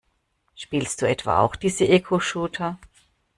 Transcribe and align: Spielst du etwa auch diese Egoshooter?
Spielst 0.55 0.99
du 0.99 1.05
etwa 1.07 1.41
auch 1.41 1.55
diese 1.55 1.87
Egoshooter? 1.87 2.79